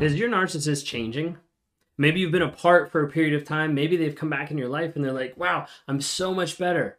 [0.00, 1.36] Is your narcissist changing?
[1.98, 3.74] Maybe you've been apart for a period of time.
[3.74, 6.96] Maybe they've come back in your life and they're like, wow, I'm so much better.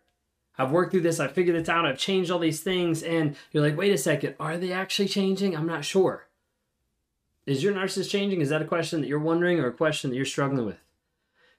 [0.55, 1.19] I've worked through this.
[1.19, 1.87] I've figured this out.
[1.87, 3.01] I've changed all these things.
[3.01, 5.57] And you're like, wait a second, are they actually changing?
[5.57, 6.27] I'm not sure.
[7.47, 8.39] Is your narcissist changing?
[8.39, 10.77] Is that a question that you're wondering or a question that you're struggling with?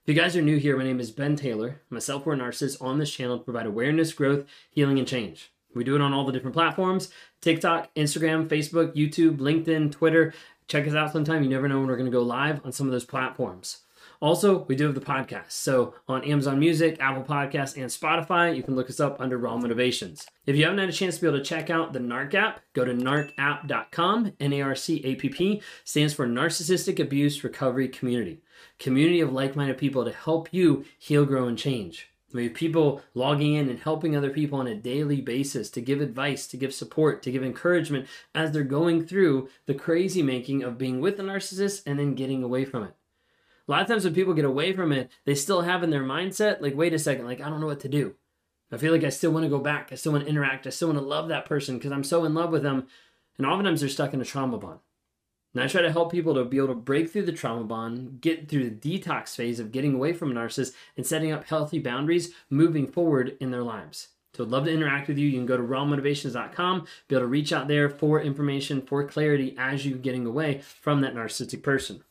[0.05, 1.81] If you guys are new here, my name is Ben Taylor.
[1.91, 5.53] I'm a self aware narcissist on this channel to provide awareness, growth, healing, and change.
[5.75, 10.33] We do it on all the different platforms TikTok, Instagram, Facebook, YouTube, LinkedIn, Twitter.
[10.73, 11.43] Check us out sometime.
[11.43, 13.81] You never know when we're going to go live on some of those platforms.
[14.23, 15.51] Also, we do have the podcast.
[15.51, 19.59] So on Amazon Music, Apple Podcasts, and Spotify, you can look us up under Raw
[19.59, 20.27] Motivations.
[20.47, 22.63] If you haven't had a chance to be able to check out the NARC app,
[22.73, 24.33] go to narcapp.com.
[24.41, 28.41] N A R C A P P stands for Narcissistic Abuse Recovery Community.
[28.79, 32.12] Community of like minded people to help you heal, grow, and change.
[32.33, 36.01] We have people logging in and helping other people on a daily basis to give
[36.01, 40.79] advice, to give support, to give encouragement as they're going through the crazy making of
[40.79, 42.95] being with a narcissist and then getting away from it.
[43.69, 46.03] A lot of times when people get away from it, they still have in their
[46.03, 48.15] mindset, like, wait a second, like, I don't know what to do.
[48.73, 49.91] I feel like I still want to go back.
[49.93, 50.67] I still want to interact.
[50.67, 52.87] I still want to love that person because I'm so in love with them.
[53.37, 54.81] And oftentimes they're stuck in a trauma bond.
[55.55, 58.21] And I try to help people to be able to break through the trauma bond,
[58.21, 61.79] get through the detox phase of getting away from a narcissist and setting up healthy
[61.79, 64.09] boundaries moving forward in their lives.
[64.35, 65.27] So I'd love to interact with you.
[65.27, 69.55] You can go to rawmotivations.com, be able to reach out there for information, for clarity
[69.59, 72.03] as you're getting away from that narcissistic person.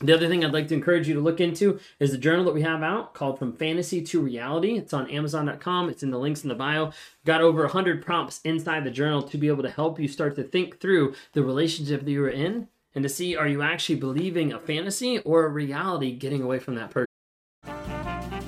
[0.00, 2.54] The other thing I'd like to encourage you to look into is the journal that
[2.54, 4.76] we have out called From Fantasy to Reality.
[4.76, 5.88] It's on Amazon.com.
[5.88, 6.92] It's in the links in the bio.
[7.24, 10.42] Got over 100 prompts inside the journal to be able to help you start to
[10.42, 14.58] think through the relationship that you're in and to see are you actually believing a
[14.58, 17.06] fantasy or a reality getting away from that person.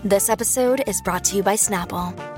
[0.04, 2.27] This episode is brought to you by Snapple.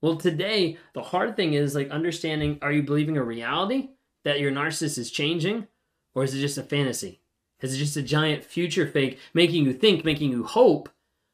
[0.00, 3.90] Well, today, the hard thing is like understanding are you believing a reality
[4.24, 5.66] that your narcissist is changing,
[6.14, 7.20] or is it just a fantasy?
[7.60, 10.88] Is it just a giant future fake making you think, making you hope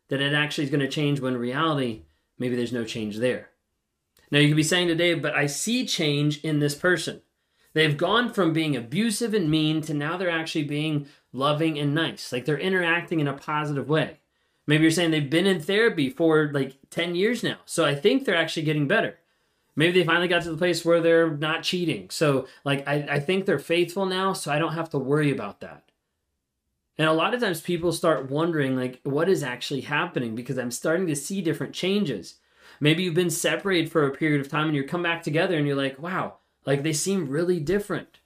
[0.08, 2.02] that it actually is going to change when reality,
[2.38, 3.50] maybe there's no change there?
[4.30, 7.22] Now, you could be saying today, but I see change in this person.
[7.74, 12.32] They've gone from being abusive and mean to now they're actually being loving and nice.
[12.32, 14.18] Like they're interacting in a positive way.
[14.66, 17.58] Maybe you're saying they've been in therapy for like 10 years now.
[17.64, 19.18] So I think they're actually getting better.
[19.76, 22.08] Maybe they finally got to the place where they're not cheating.
[22.08, 25.60] So, like, I, I think they're faithful now, so I don't have to worry about
[25.60, 25.90] that.
[26.96, 30.70] And a lot of times people start wondering, like, what is actually happening because I'm
[30.70, 32.36] starting to see different changes.
[32.80, 35.66] Maybe you've been separated for a period of time and you come back together and
[35.66, 38.20] you're like, wow, like they seem really different.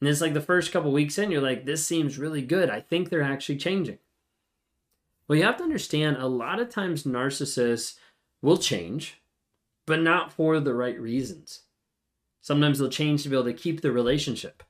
[0.00, 2.68] And it's like the first couple weeks in, you're like, this seems really good.
[2.68, 3.98] I think they're actually changing.
[5.30, 7.94] Well, you have to understand a lot of times narcissists
[8.42, 9.22] will change,
[9.86, 11.60] but not for the right reasons.
[12.40, 14.64] Sometimes they'll change to be able to keep the relationship.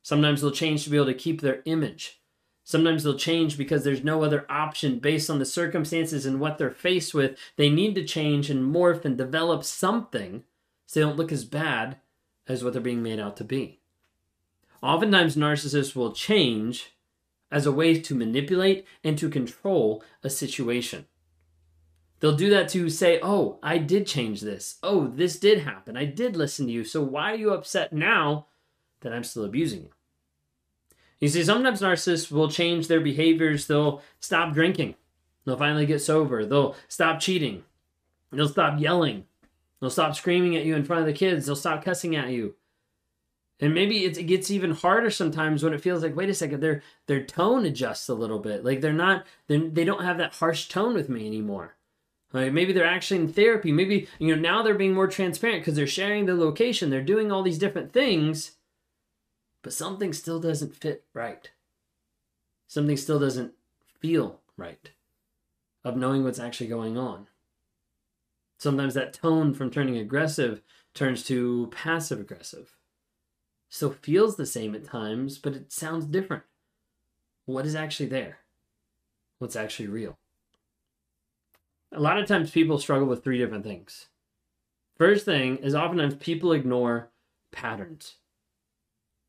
[0.00, 2.22] Sometimes they'll change to be able to keep their image.
[2.64, 6.70] Sometimes they'll change because there's no other option based on the circumstances and what they're
[6.70, 7.38] faced with.
[7.56, 10.44] They need to change and morph and develop something
[10.86, 11.98] so they don't look as bad
[12.48, 13.80] as what they're being made out to be.
[14.82, 16.95] Oftentimes, narcissists will change
[17.56, 21.06] as a way to manipulate and to control a situation.
[22.20, 24.76] They'll do that to say, Oh, I did change this.
[24.82, 25.96] Oh, this did happen.
[25.96, 26.84] I did listen to you.
[26.84, 28.48] So why are you upset now
[29.00, 29.90] that I'm still abusing you?
[31.18, 33.66] You see, sometimes narcissists will change their behaviors.
[33.66, 34.94] They'll stop drinking.
[35.46, 36.44] They'll finally get sober.
[36.44, 37.64] They'll stop cheating.
[38.32, 39.24] They'll stop yelling.
[39.80, 41.46] They'll stop screaming at you in front of the kids.
[41.46, 42.54] They'll stop cussing at you.
[43.58, 46.82] And maybe it gets even harder sometimes when it feels like, wait a second, their
[47.06, 48.64] their tone adjusts a little bit.
[48.64, 51.76] Like they're not, they're, they don't have that harsh tone with me anymore.
[52.32, 53.72] Like maybe they're actually in therapy.
[53.72, 56.90] Maybe you know now they're being more transparent because they're sharing their location.
[56.90, 58.52] They're doing all these different things,
[59.62, 61.50] but something still doesn't fit right.
[62.66, 63.52] Something still doesn't
[64.00, 64.90] feel right
[65.82, 67.28] of knowing what's actually going on.
[68.58, 70.60] Sometimes that tone from turning aggressive
[70.92, 72.75] turns to passive aggressive
[73.68, 76.44] still feels the same at times, but it sounds different.
[77.44, 78.38] What is actually there?
[79.38, 80.18] What's actually real?
[81.92, 84.06] A lot of times people struggle with three different things.
[84.96, 87.10] First thing is oftentimes people ignore
[87.52, 88.16] patterns.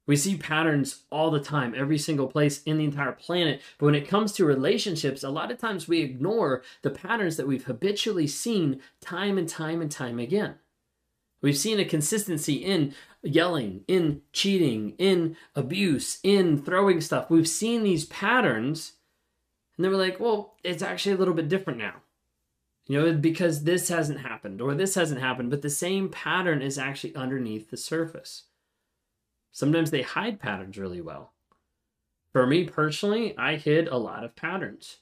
[0.08, 3.62] We see patterns all the time, every single place in the entire planet.
[3.78, 7.48] But when it comes to relationships, a lot of times we ignore the patterns that
[7.48, 10.56] we've habitually seen time and time and time again.
[11.42, 17.30] We've seen a consistency in yelling, in cheating, in abuse, in throwing stuff.
[17.30, 18.94] We've seen these patterns,
[19.76, 21.96] and then we're like, well, it's actually a little bit different now.
[22.88, 26.78] You know, because this hasn't happened or this hasn't happened, but the same pattern is
[26.78, 28.44] actually underneath the surface.
[29.52, 31.34] Sometimes they hide patterns really well.
[32.32, 34.98] For me personally, I hid a lot of patterns.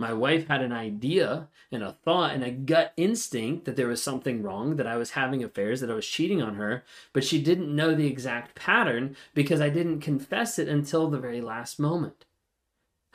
[0.00, 4.00] My wife had an idea and a thought and a gut instinct that there was
[4.00, 7.42] something wrong, that I was having affairs, that I was cheating on her, but she
[7.42, 12.26] didn't know the exact pattern because I didn't confess it until the very last moment.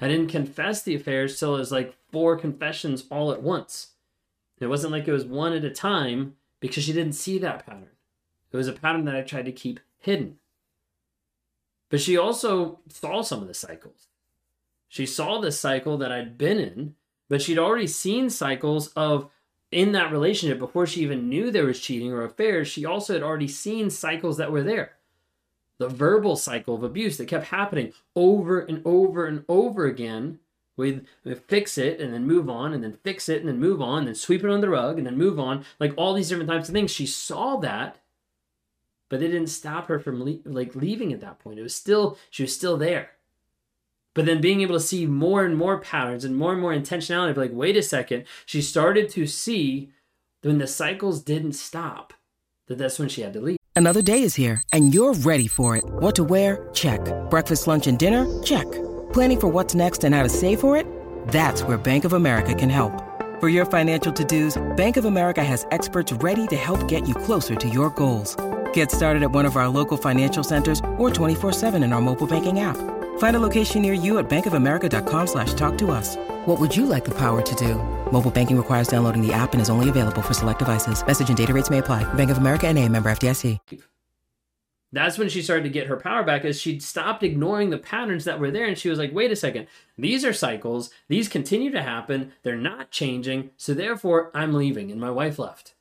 [0.01, 3.91] I didn't confess the affairs till it was like four confessions all at once.
[4.59, 7.91] It wasn't like it was one at a time because she didn't see that pattern.
[8.51, 10.38] It was a pattern that I tried to keep hidden.
[11.89, 14.07] But she also saw some of the cycles.
[14.94, 16.94] She saw the cycle that I'd been in,
[17.28, 19.28] but she'd already seen cycles of
[19.72, 22.68] in that relationship before she even knew there was cheating or affairs.
[22.68, 24.92] She also had already seen cycles that were there.
[25.80, 30.38] The verbal cycle of abuse that kept happening over and over and over again.
[30.78, 31.07] We'd
[31.48, 34.10] fix it and then move on, and then fix it and then move on, and
[34.10, 35.66] then sweep it under the rug and then move on.
[35.80, 36.92] Like all these different types of things.
[36.92, 37.98] She saw that
[39.10, 41.60] but it didn't stop her from le- like leaving at that point.
[41.60, 43.12] It was still she was still there.
[44.13, 47.31] But then being able to see more and more patterns and more and more intentionality
[47.31, 49.89] of like, wait a second, she started to see
[50.42, 52.13] when the cycles didn't stop,
[52.68, 53.57] that that's when she had to leave.
[53.75, 55.83] Another day is here and you're ready for it.
[55.86, 56.69] What to wear?
[56.74, 57.00] Check.
[57.30, 58.44] Breakfast, lunch, and dinner?
[58.44, 58.71] Check.
[59.13, 60.86] Planning for what's next and how to save for it?
[61.30, 62.92] That's where Bank of America can help.
[63.39, 67.56] For your financial to-dos, Bank of America has experts ready to help get you closer
[67.56, 68.36] to your goals.
[68.74, 72.60] Get started at one of our local financial centers or 24-7 in our mobile banking
[72.60, 72.77] app.
[73.18, 76.15] Find a location near you at bankofamerica.com slash talk to us.
[76.45, 77.75] What would you like the power to do?
[78.12, 81.06] Mobile banking requires downloading the app and is only available for select devices.
[81.06, 82.12] Message and data rates may apply.
[82.13, 83.57] Bank of America and a member FDIC.
[84.94, 88.25] That's when she started to get her power back as she'd stopped ignoring the patterns
[88.25, 88.68] that were there.
[88.68, 89.65] And she was like, wait a second,
[89.98, 90.92] these are cycles.
[91.07, 92.31] These continue to happen.
[92.44, 93.50] They're not changing.
[93.57, 94.92] So therefore, I'm leaving.
[94.92, 95.74] And my wife left.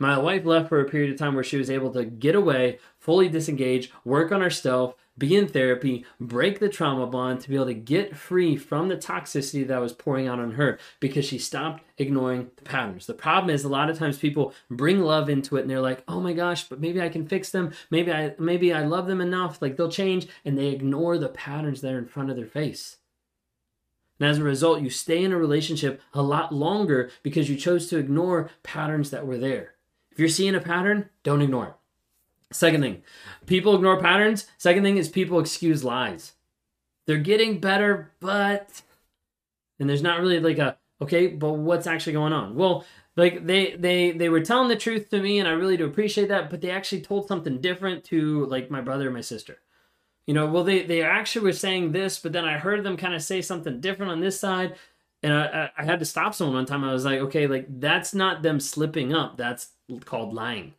[0.00, 2.78] My wife left for a period of time where she was able to get away,
[2.98, 7.66] fully disengage, work on herself, be in therapy, break the trauma bond to be able
[7.66, 11.84] to get free from the toxicity that was pouring out on her because she stopped
[11.98, 13.04] ignoring the patterns.
[13.04, 16.02] The problem is a lot of times people bring love into it and they're like,
[16.08, 17.70] "Oh my gosh, but maybe I can fix them.
[17.90, 21.82] Maybe I maybe I love them enough, like they'll change." And they ignore the patterns
[21.82, 22.96] that are in front of their face.
[24.18, 27.88] And as a result, you stay in a relationship a lot longer because you chose
[27.88, 29.74] to ignore patterns that were there.
[30.10, 31.74] If you're seeing a pattern, don't ignore it.
[32.52, 33.02] Second thing,
[33.46, 34.46] people ignore patterns.
[34.58, 36.32] Second thing is people excuse lies.
[37.06, 38.82] They're getting better, but
[39.78, 42.54] and there's not really like a okay, but what's actually going on?
[42.56, 42.84] Well,
[43.16, 46.28] like they they they were telling the truth to me and I really do appreciate
[46.28, 49.58] that, but they actually told something different to like my brother and my sister.
[50.26, 53.14] You know, well they they actually were saying this, but then I heard them kind
[53.14, 54.76] of say something different on this side
[55.22, 56.84] and I, I had to stop someone one time.
[56.84, 59.36] I was like, okay, like that's not them slipping up.
[59.36, 59.68] That's
[60.04, 60.74] called lying.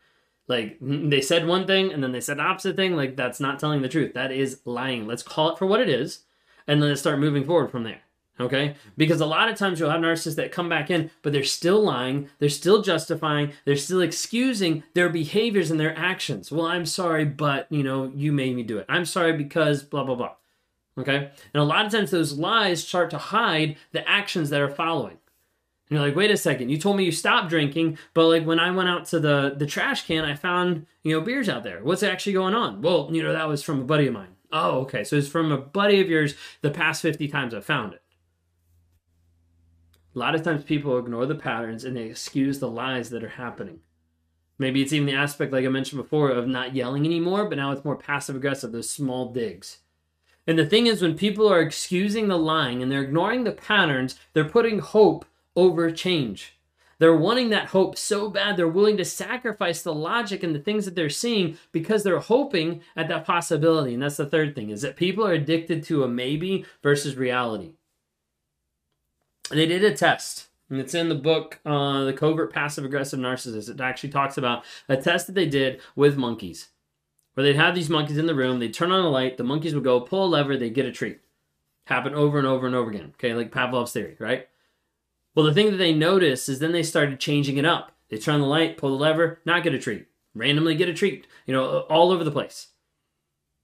[0.48, 2.96] Like they said one thing and then they said the opposite thing.
[2.96, 4.14] Like that's not telling the truth.
[4.14, 5.08] That is lying.
[5.08, 6.24] Let's call it for what it is,
[6.68, 8.02] and then let's start moving forward from there.
[8.40, 8.76] Okay?
[8.98, 11.84] Because a lot of times you'll have narcissists that come back in, but they're still
[11.84, 16.52] lying, they're still justifying, they're still excusing their behaviors and their actions.
[16.52, 18.86] Well, I'm sorry, but you know, you made me do it.
[18.90, 20.34] I'm sorry because blah blah blah.
[21.02, 21.32] Okay?
[21.54, 25.18] And a lot of times those lies start to hide the actions that are following.
[25.90, 28.60] And you're like, wait a second, you told me you stopped drinking, but like when
[28.60, 31.84] I went out to the the trash can, I found you know beers out there.
[31.84, 32.82] What's actually going on?
[32.82, 34.36] Well, you know that was from a buddy of mine.
[34.54, 36.36] Oh, okay, so it's from a buddy of yours.
[36.62, 38.02] The past fifty times I've found it.
[40.16, 43.30] A lot of times people ignore the patterns and they excuse the lies that are
[43.30, 43.82] happening.
[44.58, 47.72] Maybe it's even the aspect, like I mentioned before, of not yelling anymore, but now
[47.72, 49.80] it's more passive aggressive, those small digs.
[50.48, 54.20] And the thing is, when people are excusing the lying and they're ignoring the patterns,
[54.34, 56.58] they're putting hope over change.
[57.02, 60.86] They're wanting that hope so bad, they're willing to sacrifice the logic and the things
[60.86, 63.96] that they're seeing because they're hoping at that possibility.
[63.96, 67.72] And that's the third thing is that people are addicted to a maybe versus reality.
[69.50, 73.68] They did a test, and it's in the book, uh, The Covert Passive Aggressive Narcissist.
[73.68, 76.70] It actually talks about a test that they did with monkeys,
[77.34, 79.74] where they'd have these monkeys in the room, they'd turn on a light, the monkeys
[79.74, 81.20] would go pull a lever, they'd get a treat.
[81.86, 83.14] Happen over and over and over again.
[83.16, 84.48] Okay, like Pavlov's theory, right?
[85.34, 87.94] Well, the thing that they noticed is then they started changing it up.
[88.10, 90.08] They turn on the light, pull the lever, not get a treat.
[90.36, 92.68] Randomly get a treat, you know, all over the place.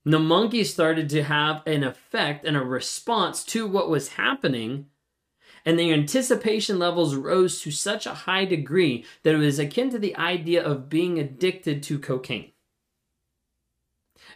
[0.06, 4.88] the monkeys started to have an effect and a response to what was happening
[5.66, 10.00] and their anticipation levels rose to such a high degree that it was akin to
[10.00, 12.54] the idea of being addicted to cocaine.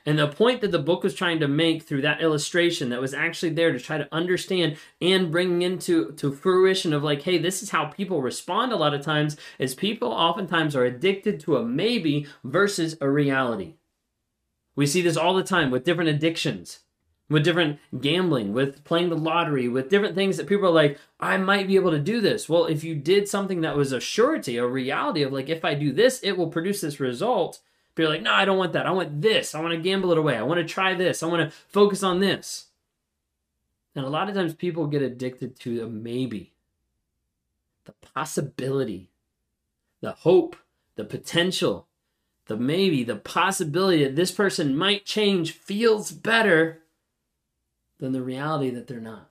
[0.05, 3.13] And the point that the book was trying to make through that illustration that was
[3.13, 7.61] actually there to try to understand and bring into to fruition of like, hey, this
[7.61, 11.65] is how people respond a lot of times, is people oftentimes are addicted to a
[11.65, 13.75] maybe versus a reality.
[14.75, 16.79] We see this all the time with different addictions
[17.31, 21.38] with different gambling, with playing the lottery, with different things that people are like, I
[21.38, 22.50] might be able to do this.
[22.50, 25.73] Well, if you did something that was a surety, a reality of like, if I
[25.73, 27.61] do this, it will produce this result.
[27.98, 28.88] You're like, no, I don't want that.
[28.88, 29.53] I want this.
[29.53, 30.38] I want to gamble it away.
[30.38, 31.21] I want to try this.
[31.21, 32.67] I want to focus on this.
[33.95, 36.53] And a lot of times people get addicted to the maybe,
[37.86, 39.10] the possibility,
[40.00, 40.55] the hope,
[40.95, 41.88] the potential,
[42.48, 46.79] the maybe, the possibility that this person might change feels better
[48.00, 49.30] than the reality that they're not.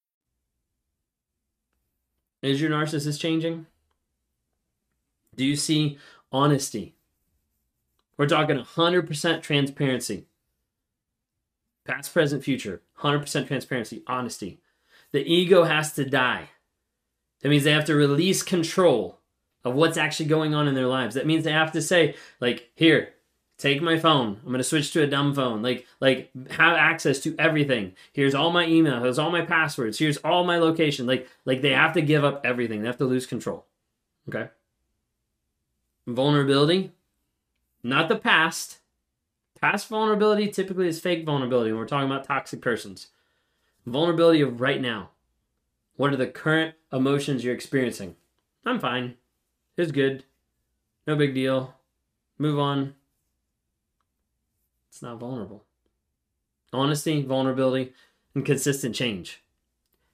[2.41, 3.67] Is your narcissist changing?
[5.35, 5.97] Do you see
[6.31, 6.95] honesty?
[8.17, 10.25] We're talking 100% transparency.
[11.85, 12.81] Past, present, future.
[12.99, 14.59] 100% transparency, honesty.
[15.11, 16.49] The ego has to die.
[17.41, 19.19] That means they have to release control
[19.63, 21.15] of what's actually going on in their lives.
[21.15, 23.13] That means they have to say, like, here,
[23.61, 24.39] take my phone.
[24.41, 25.61] I'm going to switch to a dumb phone.
[25.61, 27.93] Like like have access to everything.
[28.11, 29.03] Here's all my email.
[29.03, 29.99] Here's all my passwords.
[29.99, 31.05] Here's all my location.
[31.05, 32.81] Like like they have to give up everything.
[32.81, 33.65] They have to lose control.
[34.27, 34.49] Okay?
[36.07, 36.91] Vulnerability.
[37.83, 38.79] Not the past.
[39.59, 43.07] Past vulnerability typically is fake vulnerability when we're talking about toxic persons.
[43.85, 45.11] Vulnerability of right now.
[45.97, 48.15] What are the current emotions you're experiencing?
[48.65, 49.15] I'm fine.
[49.77, 50.25] It's good.
[51.05, 51.75] No big deal.
[52.39, 52.95] Move on
[54.91, 55.63] it's not vulnerable.
[56.73, 57.93] Honesty, vulnerability,
[58.35, 59.41] and consistent change.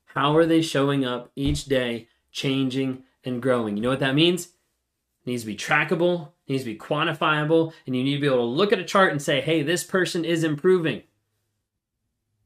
[0.06, 3.76] How are they showing up each day, changing and growing?
[3.76, 4.46] You know what that means?
[4.46, 8.38] It needs to be trackable, needs to be quantifiable, and you need to be able
[8.38, 11.02] to look at a chart and say, hey, this person is improving.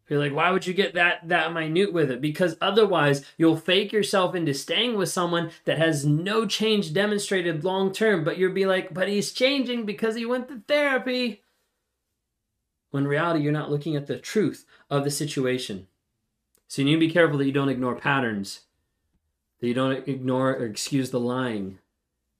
[0.07, 2.21] You're like, why would you get that that minute with it?
[2.21, 7.91] Because otherwise, you'll fake yourself into staying with someone that has no change demonstrated long
[7.93, 8.23] term.
[8.23, 11.41] But you'll be like, but he's changing because he went to therapy
[12.91, 15.87] when reality you're not looking at the truth of the situation.
[16.67, 18.61] So you need to be careful that you don't ignore patterns,
[19.59, 21.79] that you don't ignore or excuse the lying,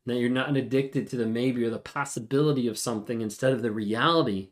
[0.06, 3.72] that you're not addicted to the maybe or the possibility of something instead of the
[3.72, 4.50] reality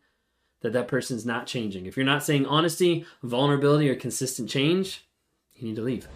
[0.61, 1.85] that that person's not changing.
[1.85, 5.05] If you're not saying honesty, vulnerability, or consistent change,
[5.55, 6.07] you need to leave.